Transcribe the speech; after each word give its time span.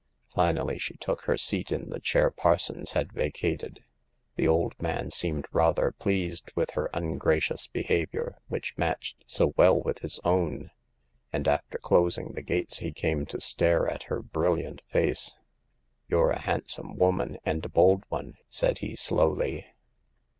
Finally 0.33 0.79
she 0.79 0.97
took 0.97 1.21
her 1.25 1.37
seat 1.37 1.71
in 1.71 1.91
the 1.91 1.99
chair 1.99 2.31
Parsons 2.31 2.93
had 2.93 3.13
vacated. 3.13 3.83
The 4.35 4.47
old 4.47 4.73
man 4.81 5.11
seemed 5.11 5.45
rather 5.51 5.91
pleased 5.91 6.49
with 6.55 6.71
her 6.71 6.89
ungracious 6.91 7.67
behavior, 7.67 8.39
which 8.47 8.75
matched 8.79 9.23
so 9.27 9.53
well 9.57 9.79
with 9.79 9.99
his 9.99 10.19
own; 10.23 10.71
and 11.31 11.47
after 11.47 11.77
closing 11.77 12.31
the 12.33 12.41
gates 12.41 12.79
he 12.79 12.91
came 12.91 13.27
to 13.27 13.39
stare 13.39 13.87
at 13.87 14.01
her 14.09 14.23
brilliant 14.23 14.81
face. 14.91 15.35
'* 15.71 16.07
You're 16.09 16.31
a 16.31 16.41
handsome 16.41 16.95
woman, 16.97 17.37
and 17.45 17.63
a 17.63 17.69
bold 17.69 18.03
one,'* 18.09 18.37
said 18.49 18.79
he, 18.79 18.95
slowly. 18.95 19.67